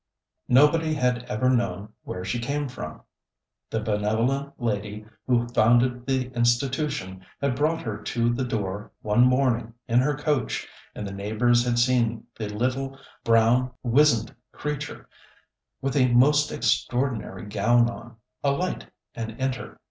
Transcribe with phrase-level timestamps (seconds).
[0.47, 3.03] Nobody had ever known where she came from.
[3.69, 9.75] The benevolent lady who founded the institution, had brought her to the door one morning
[9.87, 15.07] in her coach, and the neighbors had seen the little brown, wizened creature,
[15.83, 19.79] with a most extraordinary gown on, alight and enter.